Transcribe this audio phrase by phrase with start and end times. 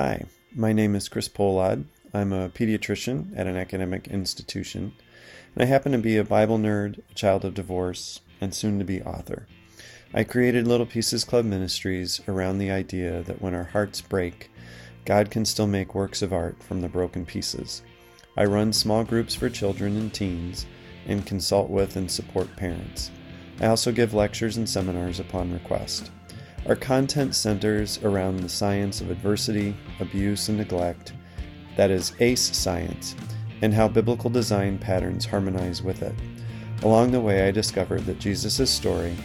[0.00, 1.82] Hi, my name is Chris Polad.
[2.14, 4.92] I'm a pediatrician at an academic institution,
[5.56, 8.84] and I happen to be a Bible nerd, a child of divorce, and soon to
[8.84, 9.48] be author.
[10.14, 14.52] I created Little Pieces Club Ministries around the idea that when our hearts break,
[15.04, 17.82] God can still make works of art from the broken pieces.
[18.36, 20.64] I run small groups for children and teens
[21.08, 23.10] and consult with and support parents.
[23.60, 26.12] I also give lectures and seminars upon request.
[26.68, 31.14] Our content centers around the science of adversity, abuse, and neglect,
[31.78, 33.16] that is, ACE science,
[33.62, 36.14] and how biblical design patterns harmonize with it.
[36.82, 39.16] Along the way, I discovered that Jesus' story,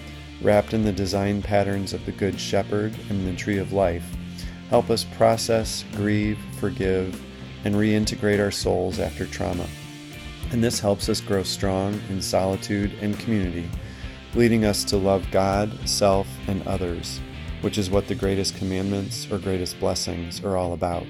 [0.41, 4.05] wrapped in the design patterns of the Good Shepherd and the Tree of Life,
[4.69, 7.21] help us process, grieve, forgive,
[7.65, 9.67] and reintegrate our souls after trauma.
[10.51, 13.69] And this helps us grow strong in solitude and community
[14.35, 17.19] leading us to love God, self, and others,
[17.63, 21.07] which is what the greatest commandments or greatest blessings are all about.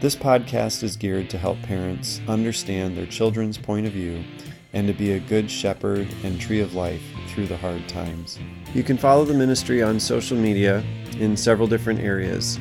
[0.00, 4.24] This podcast is geared to help parents understand their children's point of view
[4.72, 8.38] and to be a good shepherd and tree of life through the hard times.
[8.74, 10.82] You can follow the ministry on social media
[11.18, 12.58] in several different areas.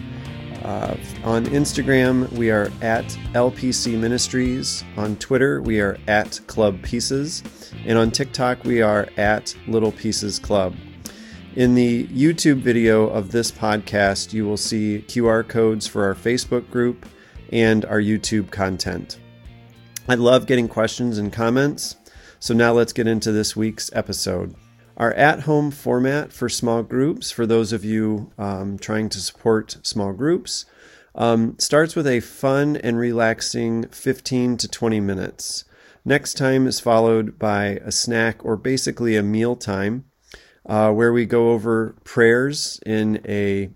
[0.63, 4.83] Uh, on Instagram, we are at LPC Ministries.
[4.97, 7.43] On Twitter, we are at Club Pieces.
[7.85, 10.73] And on TikTok, we are at Little Pieces Club.
[11.55, 16.69] In the YouTube video of this podcast, you will see QR codes for our Facebook
[16.69, 17.05] group
[17.49, 19.19] and our YouTube content.
[20.09, 21.95] I love getting questions and comments.
[22.39, 24.53] So now let's get into this week's episode.
[24.97, 29.77] Our at home format for small groups, for those of you um, trying to support
[29.81, 30.65] small groups,
[31.15, 35.63] um, starts with a fun and relaxing 15 to 20 minutes.
[36.03, 40.03] Next time is followed by a snack or basically a meal time
[40.65, 43.69] uh, where we go over prayers in a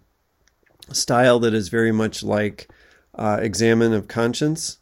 [0.91, 2.69] style that is very much like
[3.15, 4.79] uh, Examen of Conscience.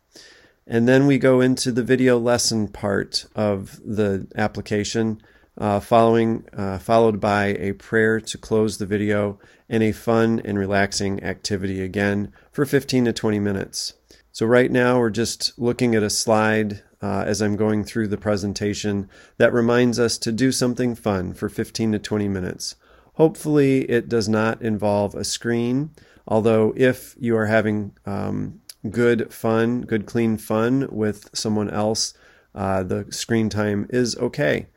[0.65, 5.21] And then we go into the video lesson part of the application
[5.57, 10.57] uh, following uh, followed by a prayer to close the video and a fun and
[10.57, 13.93] relaxing activity again for 15 to 20 minutes.
[14.31, 18.17] So right now we're just looking at a slide uh, as I'm going through the
[18.17, 22.75] presentation that reminds us to do something fun for 15 to 20 minutes.
[23.13, 25.91] Hopefully it does not involve a screen,
[26.27, 32.13] although if you are having um, good fun, good clean fun with someone else,
[32.53, 34.67] uh, the screen time is okay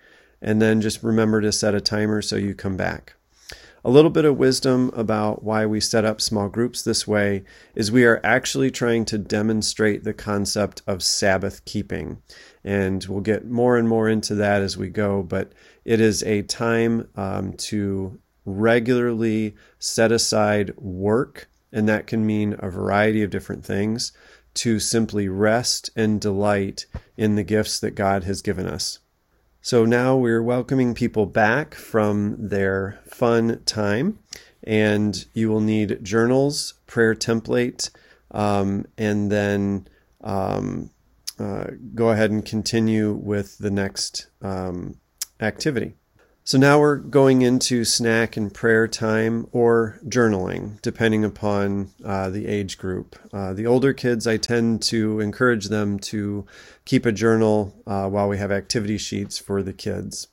[0.43, 3.15] and then just remember to set a timer so you come back.
[3.83, 7.91] A little bit of wisdom about why we set up small groups this way is
[7.91, 12.21] we are actually trying to demonstrate the concept of Sabbath keeping.
[12.63, 15.53] And we'll get more and more into that as we go, but
[15.87, 22.69] it is a time um, to regularly set aside work, and that can mean a
[22.69, 24.13] variety of different things,
[24.53, 26.85] to simply rest and delight
[27.17, 28.99] in the gifts that God has given us.
[29.63, 34.19] So now we're welcoming people back from their fun time,
[34.65, 37.91] and you will need journals, prayer template,
[38.31, 39.87] um, and then
[40.23, 40.91] um,
[41.39, 44.95] uh, go ahead and continue with the next um,
[45.41, 45.95] activity.
[46.43, 52.47] So now we're going into snack and prayer time or journaling, depending upon uh, the
[52.47, 53.15] age group.
[53.33, 56.47] Uh, the older kids, I tend to encourage them to
[56.87, 60.29] keep a journal uh, while we have activity sheets for the kids.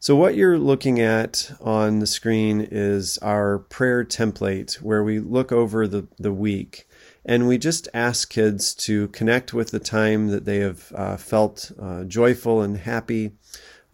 [0.00, 5.52] So, what you're looking at on the screen is our prayer template where we look
[5.52, 6.88] over the, the week
[7.24, 11.70] and we just ask kids to connect with the time that they have uh, felt
[11.78, 13.32] uh, joyful and happy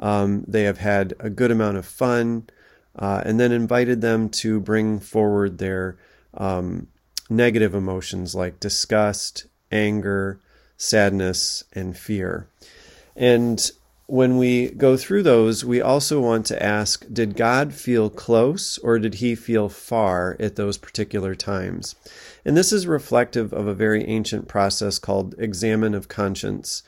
[0.00, 2.48] um, they have had a good amount of fun,
[2.96, 5.96] uh, and then invited them to bring forward their
[6.34, 6.88] um,
[7.28, 10.38] negative emotions like disgust, anger,
[10.76, 12.48] sadness, and fear.
[13.16, 13.70] And
[14.06, 18.98] when we go through those, we also want to ask Did God feel close or
[18.98, 21.96] did he feel far at those particular times?
[22.44, 26.82] And this is reflective of a very ancient process called Examen of conscience.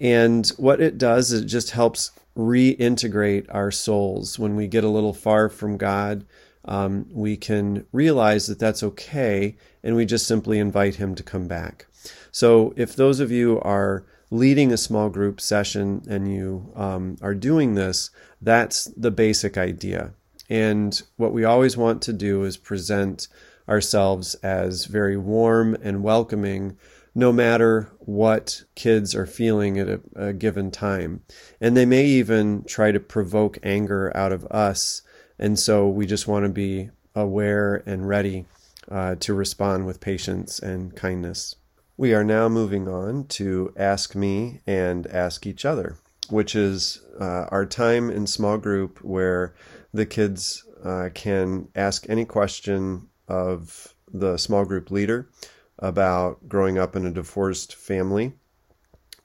[0.00, 4.88] And what it does is it just helps reintegrate our souls when we get a
[4.88, 6.26] little far from God.
[6.64, 11.46] Um, we can realize that that's okay, and we just simply invite Him to come
[11.46, 11.86] back.
[12.30, 17.34] So, if those of you are leading a small group session and you um, are
[17.34, 18.10] doing this,
[18.42, 20.12] that's the basic idea.
[20.48, 23.28] And what we always want to do is present
[23.68, 26.76] ourselves as very warm and welcoming
[27.16, 31.22] no matter what kids are feeling at a, a, given time.
[31.62, 35.00] And they may even try to provoke anger out of us.
[35.38, 38.44] And so we just want to be aware and ready
[38.90, 41.56] uh, to respond with patience and kindness.
[41.96, 45.96] We are now moving on to Ask Me and Ask Each Other,
[46.28, 49.54] which is uh, our time in small group where
[49.94, 55.30] the kids uh, can ask any question of the small group leader
[55.78, 58.32] about growing up in a divorced family.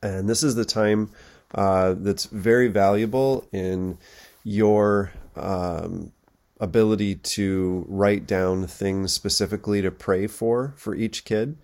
[0.03, 1.11] And this is the time
[1.53, 3.97] uh, that's very valuable in
[4.43, 6.11] your um,
[6.59, 11.57] ability to write down things specifically to pray for for each kid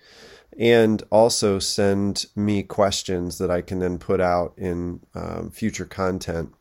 [0.57, 6.53] and also send me questions that I can then put out in um, future content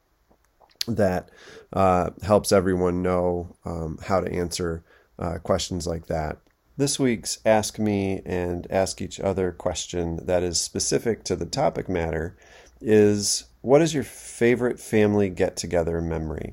[0.86, 1.30] that
[1.72, 4.84] uh, helps everyone know um, how to answer
[5.18, 6.38] uh, questions like that.
[6.78, 11.88] This week's Ask Me and Ask Each Other question that is specific to the topic
[11.88, 12.36] matter
[12.82, 16.52] is What is your favorite family get together memory?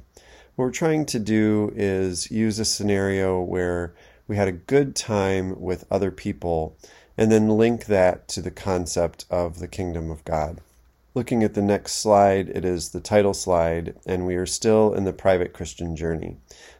[0.55, 3.93] What we're trying to do is use a scenario where
[4.25, 6.77] we had a good time with other people
[7.17, 10.61] and then link that to the concept of the kingdom of God.
[11.15, 15.03] Looking at the next slide, it is the title slide, and we are still in
[15.03, 16.37] the private Christian journey.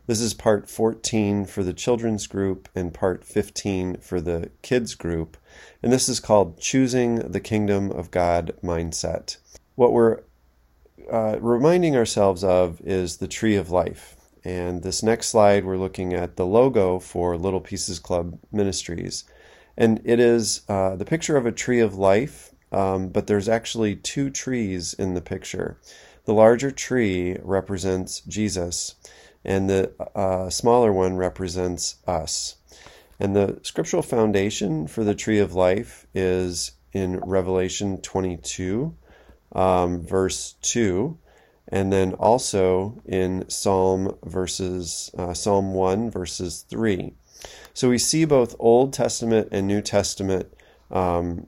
[0.07, 5.37] This is part 14 for the children's group and part 15 for the kids group,
[5.83, 9.37] and this is called Choosing the Kingdom of God Mindset.
[9.75, 10.21] What we're
[11.11, 14.15] uh, reminding ourselves of is the tree of life.
[14.43, 19.25] And this next slide, we're looking at the logo for Little Pieces Club Ministries.
[19.77, 23.95] And it is uh, the picture of a tree of life, um, but there's actually
[23.95, 25.77] two trees in the picture.
[26.25, 28.95] The larger tree represents Jesus,
[29.45, 32.55] and the uh, smaller one represents us.
[33.19, 38.95] And the scriptural foundation for the tree of life is in Revelation 22,
[39.53, 41.17] um, verse 2,
[41.67, 47.13] and then also in Psalm verses uh, Psalm 1 verses 3.
[47.73, 50.53] So we see both Old Testament and New Testament
[50.91, 51.47] um,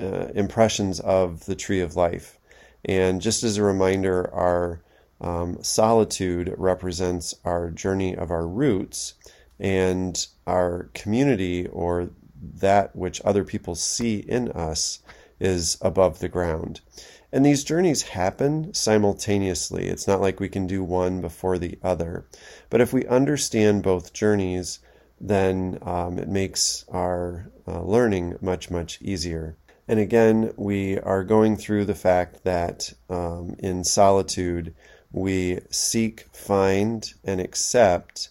[0.00, 2.38] uh, impressions of the tree of life.
[2.84, 4.82] And just as a reminder, our
[5.20, 9.14] um, solitude represents our journey of our roots,
[9.62, 12.10] and our community or
[12.42, 14.98] that which other people see in us
[15.38, 16.80] is above the ground.
[17.32, 19.86] And these journeys happen simultaneously.
[19.86, 22.26] It's not like we can do one before the other.
[22.68, 24.80] But if we understand both journeys,
[25.20, 29.56] then um, it makes our uh, learning much, much easier.
[29.92, 34.74] And again, we are going through the fact that um, in solitude,
[35.10, 38.30] we seek, find, and accept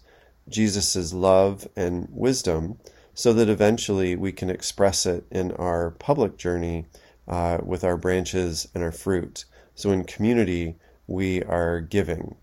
[0.49, 2.79] Jesus' love and wisdom
[3.13, 6.87] so that eventually we can express it in our public journey
[7.27, 9.45] uh, with our branches and our fruit.
[9.75, 12.37] So in community, we are giving.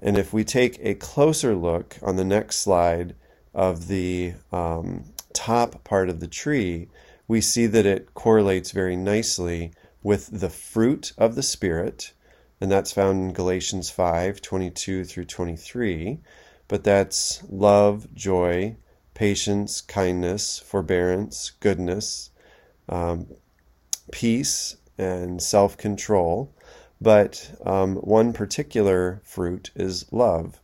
[0.00, 3.16] And if we take a closer look on the next slide
[3.52, 6.86] of the um, top part of the tree,
[7.26, 9.72] we see that it correlates very nicely
[10.02, 12.12] with the fruit of the Spirit,
[12.60, 16.20] and that's found in Galatians 5 22 through 23.
[16.68, 18.76] But that's love, joy,
[19.14, 22.30] patience, kindness, forbearance, goodness,
[22.88, 23.26] um,
[24.10, 26.54] peace, and self control.
[27.00, 30.60] But um, one particular fruit is love.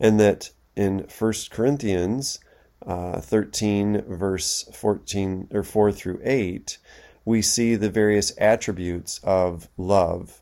[0.00, 2.40] And that in 1 Corinthians
[2.86, 6.78] uh, 13, verse 14 or 4 through 8,
[7.24, 10.40] we see the various attributes of love.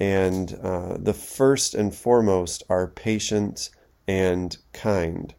[0.00, 3.70] And uh, the first and foremost are patient
[4.08, 5.34] and kind.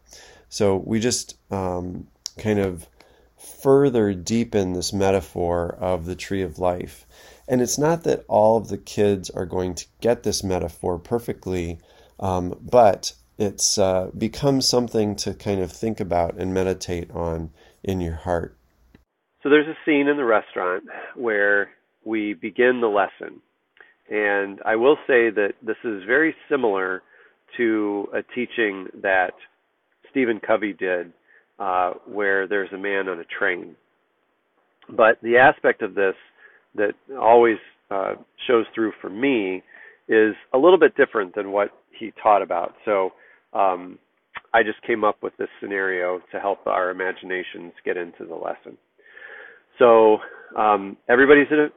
[0.48, 2.06] So we just um,
[2.38, 2.88] kind of
[3.36, 7.06] further deepen this metaphor of the tree of life.
[7.48, 11.78] And it's not that all of the kids are going to get this metaphor perfectly,
[12.18, 17.50] um, but it's uh, becomes something to kind of think about and meditate on
[17.82, 18.56] in your heart.
[19.42, 21.70] So there's a scene in the restaurant where
[22.04, 23.40] we begin the lesson.
[24.08, 27.02] And I will say that this is very similar
[27.56, 29.32] to a teaching that
[30.10, 31.12] Stephen Covey did,
[31.58, 33.76] uh, where there's a man on a train.
[34.88, 36.14] But the aspect of this
[36.76, 37.56] that always
[37.90, 38.14] uh,
[38.46, 39.62] shows through for me
[40.08, 42.74] is a little bit different than what he taught about.
[42.84, 43.12] So
[43.56, 43.98] um,
[44.52, 48.76] I just came up with this scenario to help our imaginations get into the lesson.
[49.78, 50.18] So
[50.56, 51.68] um, everybody's at a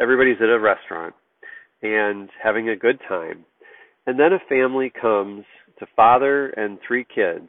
[0.00, 1.14] everybody's at a restaurant
[1.82, 3.44] and having a good time,
[4.06, 5.44] and then a family comes
[5.78, 7.48] to father and three kids,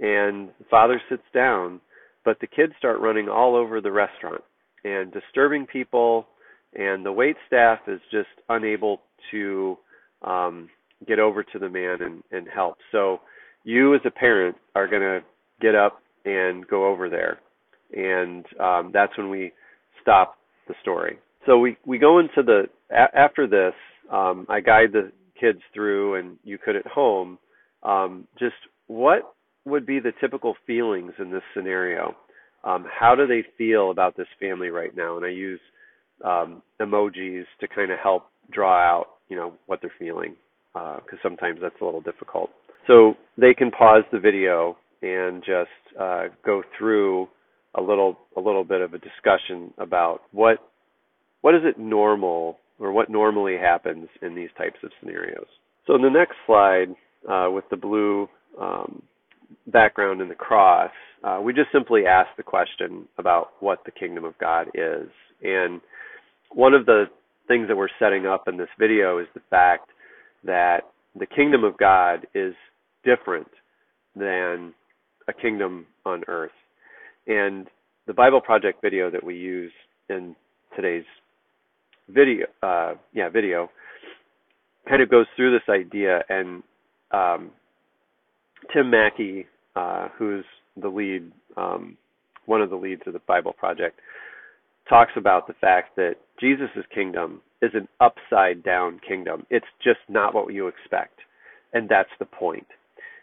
[0.00, 1.80] and the father sits down,
[2.24, 4.42] but the kids start running all over the restaurant
[4.84, 6.26] and disturbing people,
[6.74, 9.76] and the wait staff is just unable to
[10.22, 10.68] um,
[11.06, 12.78] get over to the man and, and help.
[12.92, 13.20] So
[13.64, 15.20] you as a parent are going to
[15.60, 17.38] get up and go over there,
[17.94, 19.52] and um, that's when we
[20.02, 20.36] stop
[20.68, 21.18] the story.
[21.46, 23.74] So we we go into the a- after this.
[24.12, 25.10] Um, I guide the
[25.40, 27.38] kids through, and you could at home.
[27.82, 28.54] Um, just
[28.86, 29.34] what
[29.64, 32.14] would be the typical feelings in this scenario?
[32.64, 35.16] Um, how do they feel about this family right now?
[35.16, 35.60] And I use
[36.24, 40.34] um, emojis to kind of help draw out, you know, what they're feeling,
[40.76, 42.50] because uh, sometimes that's a little difficult.
[42.86, 47.28] So they can pause the video and just uh, go through
[47.74, 50.58] a little a little bit of a discussion about what
[51.42, 55.46] what is it normal or what normally happens in these types of scenarios.
[55.86, 56.94] So in the next slide,
[57.28, 58.28] uh, with the blue
[58.60, 59.02] um,
[59.68, 60.90] background in the cross,
[61.24, 65.08] uh, we just simply ask the question about what the kingdom of God is.
[65.42, 65.80] And
[66.50, 67.04] one of the
[67.48, 69.90] things that we're setting up in this video is the fact
[70.46, 70.80] that
[71.18, 72.54] the kingdom of God is
[73.04, 73.48] different
[74.14, 74.74] than
[75.28, 76.50] a kingdom on earth.
[77.26, 77.66] And
[78.06, 79.72] the Bible Project video that we use
[80.08, 80.36] in
[80.74, 81.04] today's
[82.08, 83.68] video, uh, yeah, video,
[84.88, 86.22] kind of goes through this idea.
[86.28, 86.62] And
[87.10, 87.50] um,
[88.72, 90.44] Tim Mackie, uh, who's
[90.80, 91.96] the lead, um,
[92.46, 93.98] one of the leads of the Bible Project,
[94.88, 99.46] talks about the fact that Jesus' kingdom is an upside down kingdom.
[99.50, 101.20] It's just not what you expect.
[101.72, 102.66] And that's the point.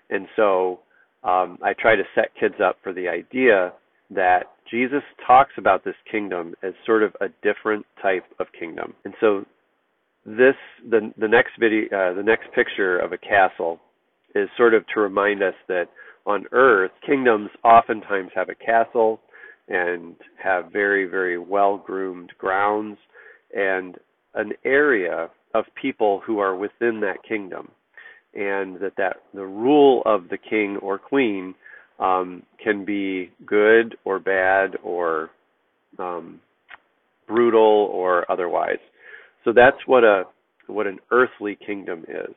[0.09, 0.79] And so
[1.23, 3.73] um, I try to set kids up for the idea
[4.11, 8.93] that Jesus talks about this kingdom as sort of a different type of kingdom.
[9.05, 9.45] And so
[10.25, 10.55] this
[10.89, 13.79] the the next video uh, the next picture of a castle
[14.35, 15.85] is sort of to remind us that
[16.25, 19.19] on earth kingdoms oftentimes have a castle
[19.67, 22.97] and have very very well groomed grounds
[23.55, 23.97] and
[24.35, 27.69] an area of people who are within that kingdom
[28.33, 31.53] and that that the rule of the king or queen
[31.99, 35.29] um, can be good or bad or
[35.99, 36.39] um,
[37.27, 38.79] brutal or otherwise.
[39.43, 40.23] So that's what a
[40.67, 42.33] what an earthly kingdom is.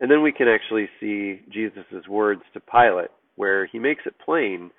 [0.00, 4.70] And then we can actually see Jesus' words to Pilate, where he makes it plain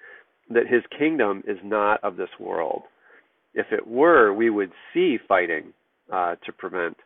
[0.49, 2.83] that his kingdom is not of this world.
[3.53, 5.73] If it were, we would see fighting
[6.11, 6.97] uh, to prevent,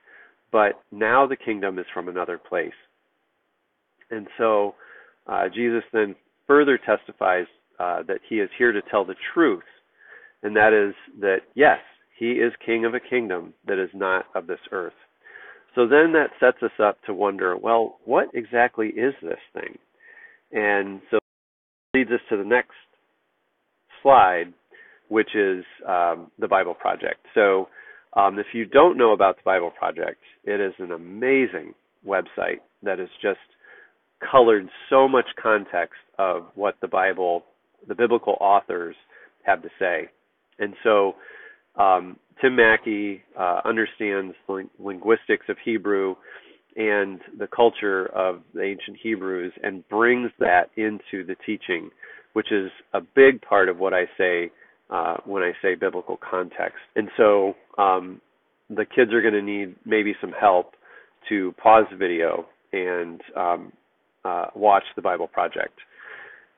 [0.52, 2.72] but now the kingdom is from another place.
[4.10, 4.76] And so
[5.28, 6.16] uh, Jesus then
[6.48, 7.46] further testifies
[7.80, 9.64] uh, that he is here to tell the truth,
[10.42, 11.80] and that is that yes,
[12.18, 14.94] he is king of a kingdom that is not of this earth.
[15.76, 19.78] So then that sets us up to wonder, well, what exactly is this thing?
[20.52, 21.20] And so
[21.94, 22.72] leads us to the next
[24.02, 24.54] slide,
[25.10, 27.26] which is um, the Bible Project.
[27.34, 27.70] So
[28.16, 31.74] um, if you don't know about the Bible Project, it is an amazing
[32.06, 33.40] website that is just
[34.32, 37.44] colored so much context of what the Bible,
[37.88, 38.96] the biblical authors
[39.44, 40.10] have to say.
[40.60, 41.14] And so
[41.76, 46.16] um, Tim Mackie uh, understands ling- linguistics of Hebrew
[46.76, 51.90] and the culture of the ancient Hebrews and brings that into the teaching,
[52.38, 54.52] which is a big part of what I say
[54.92, 56.78] uh, when I say biblical context.
[56.96, 58.22] And so um,
[58.70, 60.74] the kids are going to need maybe some help
[61.30, 63.74] to pause the video and um,
[64.24, 65.80] uh, watch the Bible Project,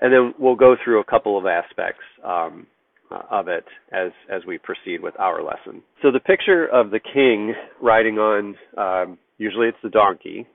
[0.01, 2.67] and then we'll go through a couple of aspects um,
[3.09, 5.81] uh, of it as as we proceed with our lesson.
[6.01, 10.45] So the picture of the king riding on um, usually it's the donkey,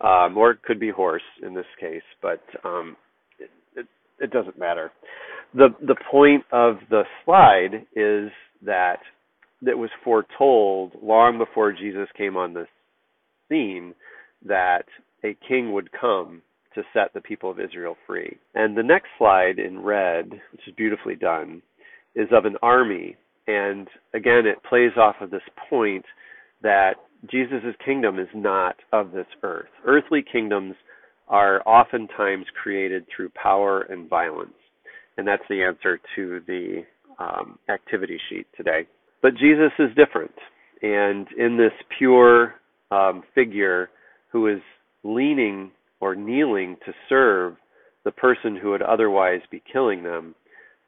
[0.00, 2.96] um, or it could be horse in this case, but um,
[4.20, 4.92] it doesn't matter.
[5.54, 8.30] the The point of the slide is
[8.64, 8.98] that
[9.62, 12.66] that was foretold long before Jesus came on the
[13.48, 13.94] scene
[14.44, 14.84] that
[15.24, 16.42] a king would come
[16.74, 18.36] to set the people of Israel free.
[18.54, 21.62] And the next slide in red, which is beautifully done,
[22.14, 23.16] is of an army.
[23.46, 26.04] And again, it plays off of this point
[26.62, 26.94] that
[27.30, 29.68] Jesus' kingdom is not of this earth.
[29.86, 30.74] Earthly kingdoms
[31.28, 34.54] are oftentimes created through power and violence.
[35.16, 36.84] And that's the answer to the
[37.18, 38.86] um, activity sheet today.
[39.22, 40.34] But Jesus is different.
[40.82, 42.54] And in this pure
[42.90, 43.90] um, figure
[44.30, 44.60] who is
[45.02, 47.56] leaning or kneeling to serve
[48.04, 50.34] the person who would otherwise be killing them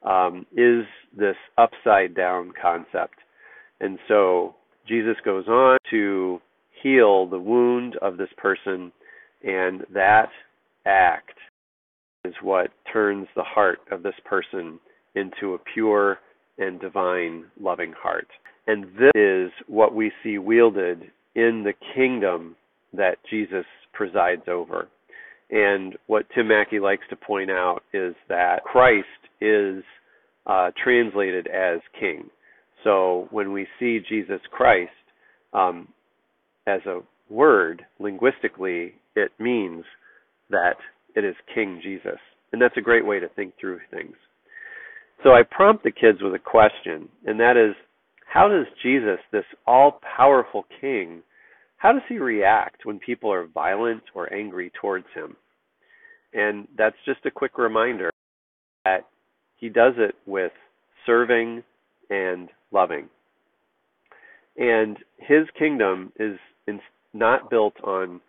[0.03, 0.85] um, is
[1.17, 3.15] this upside down concept.
[3.81, 4.55] And so
[4.87, 6.39] Jesus goes on to
[6.81, 8.91] heal the wound of this person,
[9.43, 10.29] and that
[10.85, 11.37] act
[12.25, 14.79] is what turns the heart of this person
[15.15, 16.19] into a pure
[16.57, 18.27] and divine loving heart.
[18.67, 21.03] And this is what we see wielded
[21.35, 22.55] in the kingdom
[22.93, 24.87] that Jesus presides over.
[25.49, 29.07] And what Tim Mackie likes to point out is that Christ
[29.41, 29.83] is
[30.45, 32.29] uh, translated as King.
[32.83, 34.91] So when we see Jesus Christ
[35.53, 35.87] um,
[36.67, 39.83] as a word, linguistically, it means
[40.49, 40.75] that
[41.15, 42.19] it is King Jesus.
[42.51, 44.15] And that's a great way to think through things.
[45.23, 47.75] So I prompt the kids with a question, and that is
[48.25, 51.21] how does Jesus, this all powerful King,
[51.77, 55.35] how does he react when people are violent or angry towards him?
[56.33, 58.11] And that's just a quick reminder
[58.85, 59.07] that
[59.57, 60.51] he does it with
[61.05, 61.63] serving
[62.09, 63.09] and loving.
[64.57, 66.37] And his kingdom is
[67.13, 68.21] not built on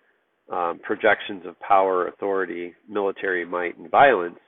[0.50, 4.38] um, projections of power, authority, military might, and violence,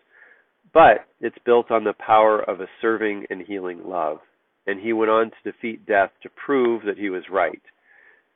[0.75, 4.19] but it's built on the power of a serving and healing love.
[4.67, 7.63] And he went on to defeat death to prove that he was right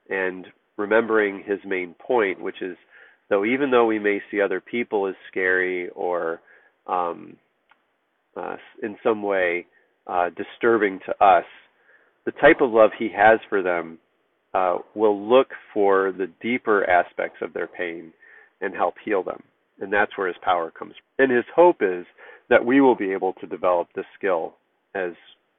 [0.09, 0.47] and
[0.77, 2.77] remembering his main point, which is
[3.29, 6.41] though even though we may see other people as scary or
[6.87, 7.37] um,
[8.37, 9.67] uh, in some way
[10.07, 11.45] uh, disturbing to us,
[12.25, 13.99] the type of love he has for them
[14.57, 18.13] uh, will look for the deeper aspects of their pain
[18.63, 19.43] and help heal them.
[19.81, 21.25] And that's where his power comes from.
[21.25, 22.07] And his hope is
[22.49, 24.55] that we will be able to develop this skill
[24.95, 25.13] as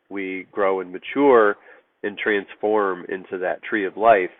[0.09, 1.57] we grow and mature
[2.01, 4.31] and transform into that tree of life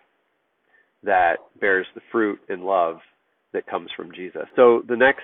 [1.03, 2.97] that bears the fruit and love
[3.53, 4.45] that comes from Jesus.
[4.55, 5.21] So the next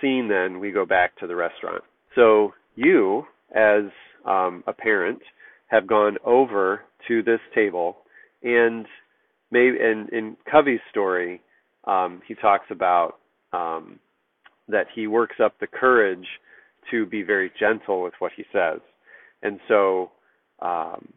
[0.00, 1.82] scene, then, we go back to the restaurant.
[2.14, 3.84] So you, as
[4.24, 5.20] um, a parent,
[5.66, 7.98] have gone over to this table,
[8.44, 8.86] and
[9.50, 11.40] maybe in, in Covey's story,
[11.84, 13.14] um, he talks about
[13.52, 13.98] um,
[14.68, 16.26] that he works up the courage
[16.90, 18.80] to be very gentle with what he says,
[19.42, 20.12] and so
[20.60, 21.12] um,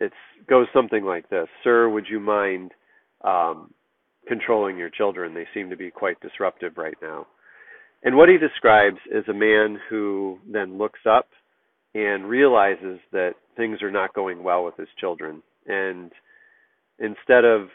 [0.00, 0.12] it
[0.48, 2.72] goes something like this: "Sir, would you mind?"
[3.24, 3.72] um,
[4.26, 5.34] controlling your children.
[5.34, 7.26] They seem to be quite disruptive right now.
[8.02, 11.28] And what he describes is a man who then looks up
[11.94, 15.42] and realizes that things are not going well with his children.
[15.66, 16.12] And
[16.98, 17.68] instead of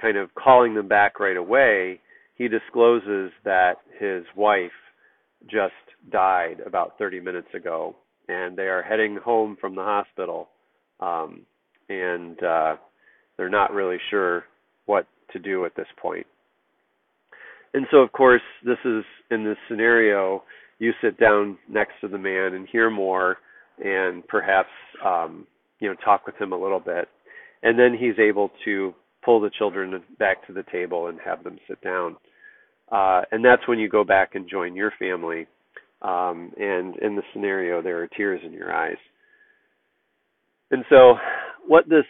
[0.00, 2.00] kind of calling them back right away,
[2.36, 4.72] he discloses that his wife
[5.50, 5.72] just
[6.10, 7.96] died about 30 minutes ago
[8.28, 10.48] and they are heading home from the hospital.
[11.00, 11.42] Um,
[11.88, 12.76] and uh,
[13.36, 14.44] they're not really sure
[14.86, 16.26] what to do at this point.
[17.74, 20.44] And so, of course, this is in this scenario,
[20.78, 23.38] you sit down next to the man and hear more,
[23.84, 24.68] and perhaps
[25.04, 25.46] um,
[25.80, 27.08] you know talk with him a little bit,
[27.64, 31.58] and then he's able to pull the children back to the table and have them
[31.66, 32.16] sit down.
[32.92, 35.46] Uh, and that's when you go back and join your family.
[36.02, 38.98] Um, and in the scenario, there are tears in your eyes.
[40.70, 41.14] And so,
[41.66, 42.04] what this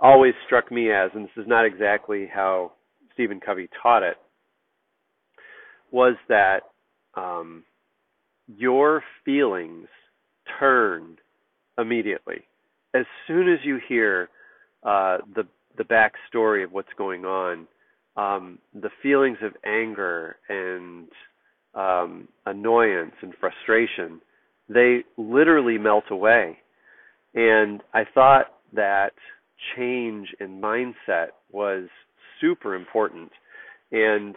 [0.00, 2.72] always struck me as, and this is not exactly how
[3.12, 4.16] Stephen Covey taught it,
[5.90, 6.60] was that
[7.14, 7.64] um,
[8.46, 9.88] your feelings
[10.58, 11.18] turn
[11.76, 12.46] immediately
[12.94, 14.30] as soon as you hear
[14.82, 15.44] uh, the
[15.76, 17.66] the backstory of what's going on.
[18.14, 21.08] Um, the feelings of anger and
[21.74, 24.20] um, annoyance and frustration,
[24.68, 26.58] they literally melt away.
[27.34, 29.12] And I thought that
[29.76, 31.88] change in mindset was
[32.40, 33.30] super important
[33.90, 34.34] and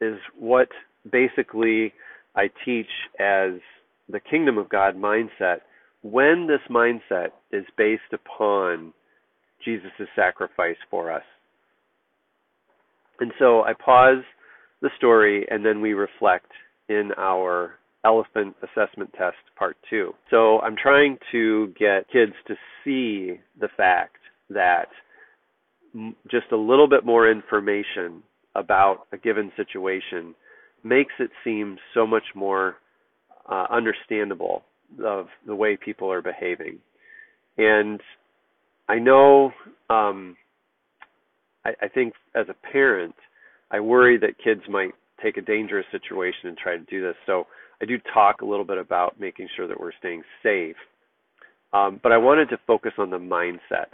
[0.00, 0.68] is what
[1.10, 1.92] basically
[2.34, 2.86] I teach
[3.20, 3.60] as
[4.08, 5.58] the kingdom of God mindset
[6.02, 8.92] when this mindset is based upon
[9.64, 11.22] Jesus' sacrifice for us.
[13.20, 14.24] And so I pause
[14.80, 16.50] the story and then we reflect
[16.88, 20.12] in our elephant assessment test part two.
[20.30, 24.16] So I'm trying to get kids to see the fact
[24.50, 24.88] that
[26.30, 28.22] just a little bit more information
[28.54, 30.34] about a given situation
[30.82, 32.76] makes it seem so much more
[33.50, 34.62] uh, understandable
[35.04, 36.78] of the way people are behaving.
[37.56, 38.00] And
[38.88, 39.52] I know,
[39.90, 40.36] um,
[41.64, 43.14] I, I think as a parent,
[43.70, 44.92] I worry that kids might
[45.22, 47.16] take a dangerous situation and try to do this.
[47.26, 47.46] So
[47.80, 50.76] I do talk a little bit about making sure that we're staying safe.
[51.72, 53.88] Um, but I wanted to focus on the mindset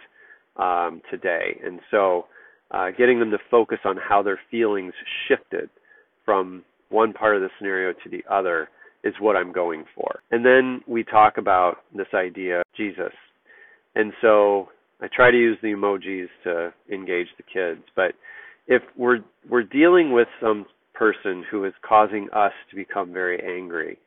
[0.60, 1.58] um, today.
[1.64, 2.26] And so
[2.70, 4.92] uh, getting them to focus on how their feelings
[5.28, 5.70] shifted
[6.24, 8.68] from one part of the scenario to the other
[9.04, 10.20] is what I'm going for.
[10.30, 13.12] And then we talk about this idea of Jesus.
[13.94, 14.68] And so
[15.00, 18.12] I try to use the emojis to engage the kids, but
[18.66, 20.66] if we're we're dealing with some
[20.98, 23.98] person who is causing us to become very angry.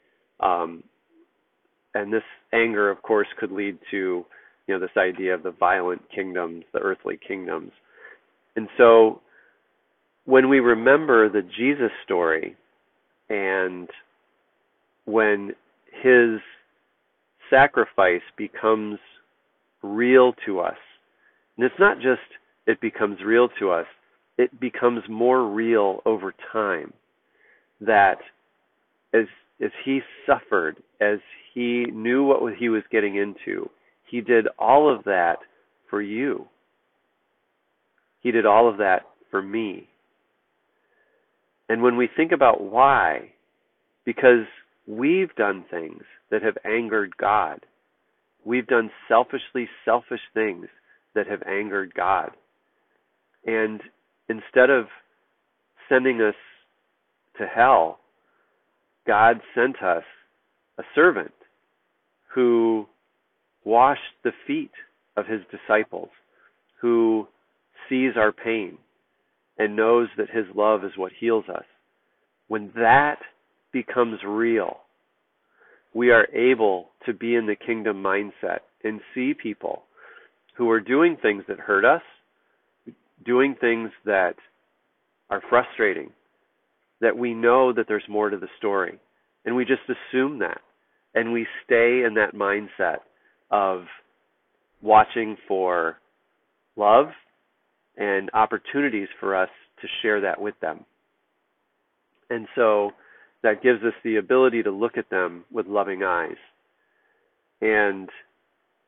[0.42, 0.84] Um,
[1.94, 2.24] and this
[2.54, 4.26] anger, of course, could lead to
[4.68, 7.72] you know this idea of the violent kingdoms, the earthly kingdoms.
[8.56, 9.22] And so
[10.26, 12.56] when we remember the Jesus story
[13.30, 13.90] and
[15.06, 15.54] when
[16.04, 16.40] his
[17.50, 19.00] sacrifice becomes
[19.82, 20.78] real to us,
[21.58, 22.22] and it's not just
[22.68, 23.88] it becomes real to us,
[24.38, 26.94] it becomes more real over time
[27.80, 28.18] that
[29.14, 29.26] as
[29.64, 31.20] as he suffered, as
[31.54, 33.70] he knew what he was getting into,
[34.10, 35.38] he did all of that
[35.90, 36.48] for you.
[38.22, 39.88] He did all of that for me.
[41.70, 43.32] And when we think about why,
[44.06, 44.46] because
[44.88, 47.66] we've done things that have angered God.
[48.44, 50.68] We've done selfishly selfish things
[51.16, 52.32] that have angered God.
[53.46, 53.82] And
[54.30, 54.86] instead of
[55.90, 56.36] sending us
[57.38, 58.00] to hell,
[59.06, 60.04] God sent us
[60.78, 61.34] a servant
[62.34, 62.88] who
[63.64, 64.72] washed the feet
[65.18, 66.10] of his disciples,
[66.80, 67.28] who
[67.90, 68.78] sees our pain
[69.58, 71.66] and knows that his love is what heals us.
[72.48, 73.20] When that
[73.72, 74.78] becomes real,
[75.94, 79.84] we are able to be in the kingdom mindset and see people
[80.56, 82.02] who are doing things that hurt us,
[83.26, 84.36] doing things that
[85.30, 86.12] are frustrating,
[87.00, 89.00] that we know that there's more to the story.
[89.46, 90.62] And we just assume that.
[91.14, 92.98] And we stay in that mindset
[93.50, 93.86] of
[94.82, 95.98] watching for
[96.76, 97.08] love
[97.98, 99.50] and opportunities for us
[99.82, 100.86] to share that with them.
[102.30, 102.92] And so
[103.44, 106.38] that gives us the ability to look at them with loving eyes.
[107.62, 108.10] And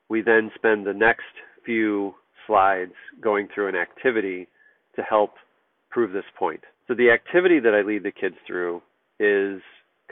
[0.09, 1.23] we then spend the next
[1.65, 2.13] few
[2.45, 4.47] slides going through an activity
[4.95, 5.31] to help
[5.89, 6.61] prove this point.
[6.87, 8.81] So the activity that I lead the kids through
[9.19, 9.61] is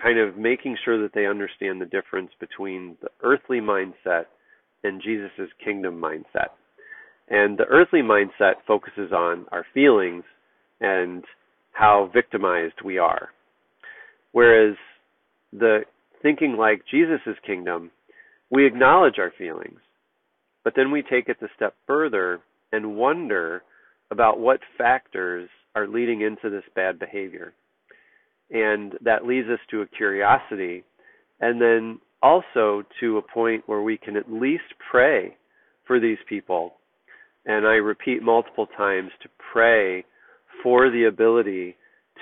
[0.01, 4.25] kind of making sure that they understand the difference between the earthly mindset
[4.83, 6.49] and Jesus' kingdom mindset.
[7.29, 10.23] And the earthly mindset focuses on our feelings
[10.79, 11.23] and
[11.71, 13.29] how victimized we are.
[14.31, 14.75] Whereas
[15.51, 15.81] the
[16.21, 17.91] thinking like Jesus' kingdom,
[18.49, 19.79] we acknowledge our feelings,
[20.63, 22.39] but then we take it a step further
[22.71, 23.63] and wonder
[24.11, 27.53] about what factors are leading into this bad behavior.
[28.49, 30.83] And that leads us to a curiosity
[31.39, 35.35] and then also to a point where we can at least pray
[35.87, 36.73] for these people.
[37.45, 40.05] And I repeat multiple times to pray
[40.61, 41.75] for the ability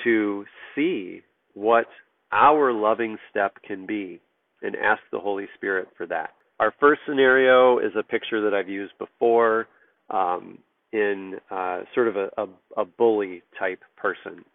[0.04, 0.46] to
[0.76, 1.22] see
[1.60, 1.88] what
[2.32, 4.22] our loving step can be
[4.62, 6.30] and ask the Holy Spirit for that.
[6.60, 9.68] Our first scenario is a picture that I've used before
[10.10, 10.60] um,
[10.94, 14.46] in uh, sort of a, a, a bully type person.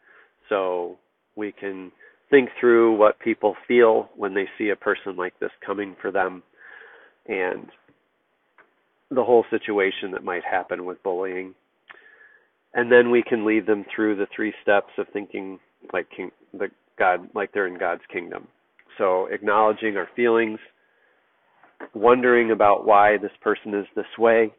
[0.48, 0.96] So
[1.36, 1.92] we can
[2.30, 6.42] think through what people feel when they see a person like this coming for them
[7.26, 7.66] and
[9.10, 11.54] the whole situation that might happen with bullying
[12.74, 15.58] and then we can lead them through the three steps of thinking
[15.92, 16.06] like
[16.52, 18.48] the God, like they're in God's kingdom.
[18.98, 20.58] So acknowledging our feelings,
[21.94, 24.52] wondering about why this person is this way,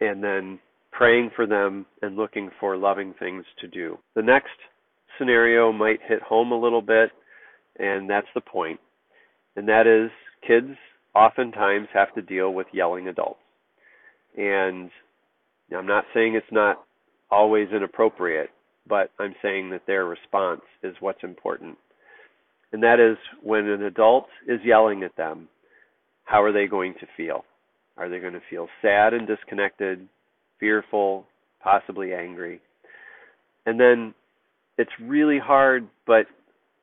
[0.00, 0.58] and then
[0.90, 3.98] praying for them and looking for loving things to do.
[4.14, 4.50] The next
[5.18, 7.10] scenario might hit home a little bit,
[7.78, 8.80] and that's the point.
[9.56, 10.10] And that is
[10.46, 10.76] kids
[11.14, 13.40] oftentimes have to deal with yelling adults.
[14.36, 14.90] And
[15.76, 16.84] I'm not saying it's not
[17.30, 18.50] always inappropriate,
[18.88, 21.78] but I'm saying that their response is what's important.
[22.72, 25.48] And that is when an adult is yelling at them,
[26.24, 27.44] how are they going to feel?
[27.96, 30.08] Are they going to feel sad and disconnected,
[30.58, 31.26] fearful,
[31.62, 32.60] possibly angry?
[33.66, 34.14] And then
[34.78, 36.26] it's really hard, but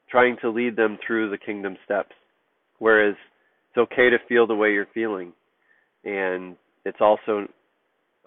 [0.10, 2.14] trying to lead them through the kingdom steps.
[2.78, 3.16] Whereas
[3.70, 5.34] it's okay to feel the way you're feeling.
[6.06, 7.48] And it's also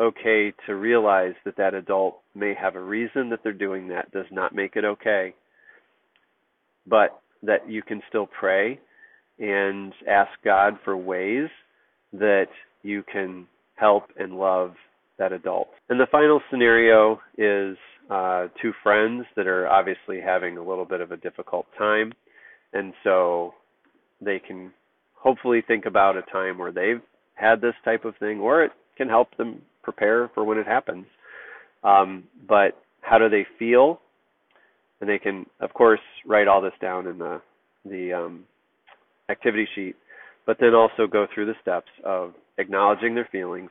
[0.02, 4.26] okay to realize that that adult may have a reason that they're doing that does
[4.30, 5.34] not make it okay
[6.86, 8.78] but that you can still pray
[9.38, 11.48] and ask God for ways
[12.12, 12.48] that
[12.82, 14.74] you can help and love
[15.18, 15.68] that adult.
[15.88, 17.76] And the final scenario is
[18.10, 22.12] uh, two friends that are obviously having a little bit of a difficult time.
[22.72, 23.54] And so
[24.20, 24.72] they can
[25.14, 27.02] hopefully think about a time where they've
[27.34, 31.07] had this type of thing, or it can help them prepare for when it happens.
[31.85, 34.01] Um, but how do they feel?
[35.01, 37.40] And they can, of course, write all this down in the
[37.85, 38.45] the um,
[39.29, 39.97] activity sheet,
[40.47, 43.71] but then also go through the steps of acknowledging their feelings,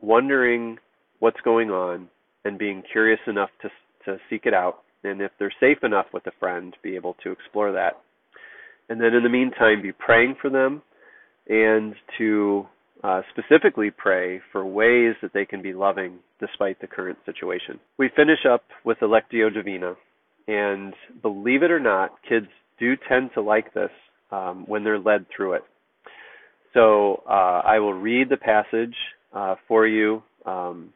[0.00, 0.78] wondering
[1.18, 2.08] what's going on,
[2.44, 3.68] and being curious enough to
[4.04, 4.82] to seek it out.
[5.04, 7.94] And if they're safe enough with a friend, be able to explore that.
[8.88, 10.82] And then in the meantime, be praying for them
[11.48, 12.66] and to
[13.04, 17.78] uh, specifically pray for ways that they can be loving despite the current situation.
[17.98, 19.94] We finish up with the Lectio Divina,
[20.46, 22.46] and believe it or not, kids
[22.78, 23.90] do tend to like this
[24.30, 25.62] um, when they're led through it.
[26.74, 28.94] So uh, I will read the passage
[29.32, 30.92] uh, for you, um,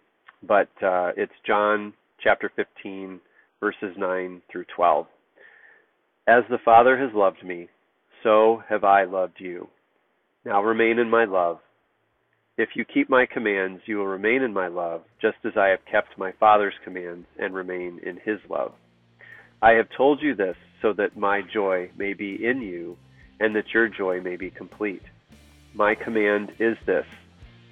[0.46, 3.20] but uh, it's John chapter 15,
[3.60, 5.06] verses 9 through 12.
[6.28, 7.68] As the Father has loved me,
[8.22, 9.68] so have I loved you.
[10.44, 11.58] Now remain in my love.
[12.58, 15.86] If you keep my commands, you will remain in my love, just as I have
[15.86, 18.74] kept my Father's commands and remain in his love.
[19.62, 22.98] I have told you this so that my joy may be in you
[23.40, 25.02] and that your joy may be complete.
[25.72, 27.06] My command is this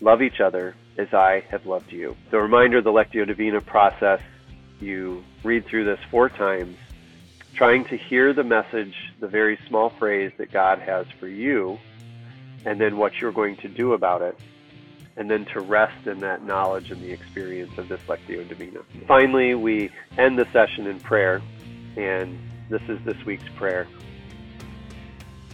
[0.01, 2.17] love each other as I have loved you.
[2.31, 4.23] The reminder, of the Lectio Divina process,
[4.81, 6.79] you read through this four times,
[7.53, 11.79] trying to hear the message, the very small phrase that God has for you,
[12.65, 14.39] and then what you're going to do about it
[15.17, 18.81] and then to rest in that knowledge and the experience of this Lectio Divina.
[19.07, 21.43] Finally, we end the session in prayer,
[21.97, 23.87] and this is this week's prayer.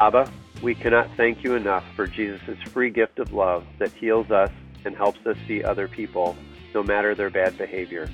[0.01, 0.31] Abba,
[0.62, 4.51] we cannot thank you enough for Jesus' free gift of love that heals us
[4.85, 6.37] and helps us see other people,
[6.75, 8.09] no matter their bad behavior.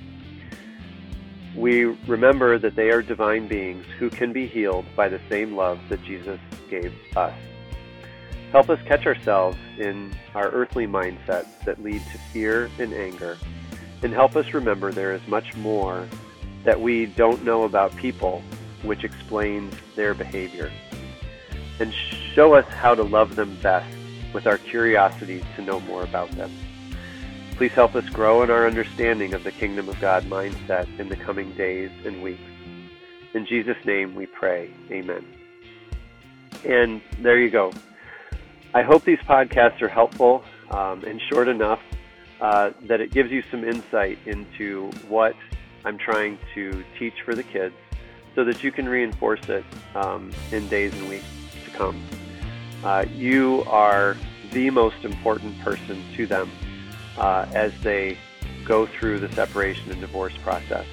[1.57, 5.79] We remember that they are divine beings who can be healed by the same love
[5.91, 7.35] that Jesus gave us.
[8.53, 13.39] Help us catch ourselves in our earthly mindsets that lead to fear and anger,
[14.03, 16.07] and help us remember there is much more
[16.63, 18.43] that we don't know about people
[18.83, 20.71] which explains their behavior.
[21.81, 21.95] And
[22.35, 23.97] show us how to love them best
[24.35, 26.53] with our curiosity to know more about them.
[27.57, 31.17] Please help us grow in our understanding of the Kingdom of God mindset in the
[31.17, 32.43] coming days and weeks.
[33.33, 34.71] In Jesus' name we pray.
[34.91, 35.25] Amen.
[36.65, 37.73] And there you go.
[38.75, 41.81] I hope these podcasts are helpful um, and short enough
[42.41, 45.37] uh, that it gives you some insight into what
[45.85, 47.75] I'm trying to teach for the kids
[48.35, 51.27] so that you can reinforce it um, in days and weeks
[51.67, 52.03] to come.
[52.83, 54.17] Uh, you are
[54.53, 56.51] the most important person to them
[57.19, 58.17] uh, as they
[58.65, 60.87] go through the separation and divorce process.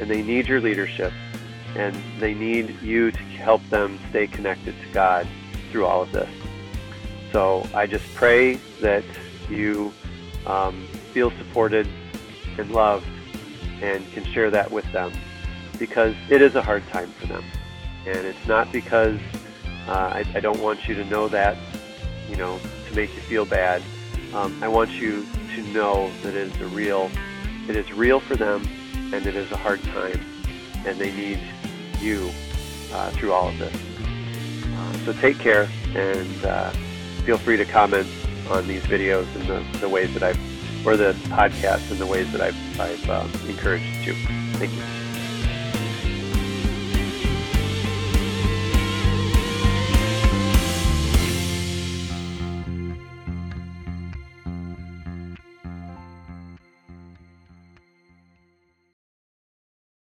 [0.00, 1.12] And they need your leadership
[1.76, 5.28] and they need you to help them stay connected to God
[5.70, 6.30] through all of this.
[7.34, 9.02] So I just pray that
[9.50, 9.92] you
[10.46, 11.88] um, feel supported
[12.56, 13.08] and loved
[13.82, 15.12] and can share that with them
[15.76, 17.42] because it is a hard time for them.
[18.06, 19.18] And it's not because
[19.88, 21.58] uh, I, I, don't want you to know that,
[22.30, 23.82] you know, to make you feel bad.
[24.32, 27.10] Um, I want you to know that it is a real,
[27.68, 28.62] it is real for them,
[29.12, 30.20] and it is a hard time,
[30.86, 31.40] and they need
[31.98, 32.30] you
[32.92, 33.74] uh, through all of this.
[34.76, 36.72] Uh, so take care, and uh,
[37.24, 38.06] feel free to comment
[38.50, 42.30] on these videos and the, the ways that I've, or the podcast and the ways
[42.32, 44.14] that I've, I've um, encouraged you.
[44.54, 45.03] Thank you.